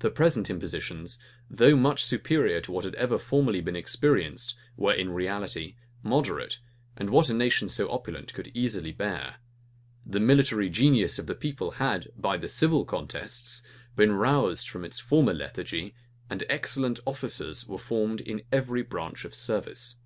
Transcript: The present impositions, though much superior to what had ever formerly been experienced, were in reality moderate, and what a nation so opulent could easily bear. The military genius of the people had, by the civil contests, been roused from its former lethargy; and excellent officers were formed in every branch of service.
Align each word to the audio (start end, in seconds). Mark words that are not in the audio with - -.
The 0.00 0.10
present 0.10 0.50
impositions, 0.50 1.18
though 1.48 1.76
much 1.76 2.04
superior 2.04 2.60
to 2.60 2.70
what 2.70 2.84
had 2.84 2.94
ever 2.96 3.16
formerly 3.18 3.62
been 3.62 3.74
experienced, 3.74 4.54
were 4.76 4.92
in 4.92 5.12
reality 5.14 5.76
moderate, 6.02 6.58
and 6.94 7.08
what 7.08 7.30
a 7.30 7.32
nation 7.32 7.70
so 7.70 7.90
opulent 7.90 8.34
could 8.34 8.50
easily 8.52 8.92
bear. 8.92 9.36
The 10.04 10.20
military 10.20 10.68
genius 10.68 11.18
of 11.18 11.26
the 11.26 11.34
people 11.34 11.70
had, 11.80 12.08
by 12.18 12.36
the 12.36 12.50
civil 12.50 12.84
contests, 12.84 13.62
been 13.96 14.12
roused 14.12 14.68
from 14.68 14.84
its 14.84 15.00
former 15.00 15.32
lethargy; 15.32 15.94
and 16.28 16.44
excellent 16.50 17.00
officers 17.06 17.66
were 17.66 17.78
formed 17.78 18.20
in 18.20 18.42
every 18.52 18.82
branch 18.82 19.24
of 19.24 19.34
service. 19.34 19.96